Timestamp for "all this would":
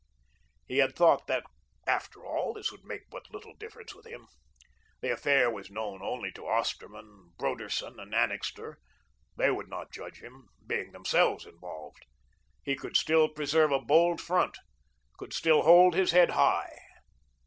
2.25-2.83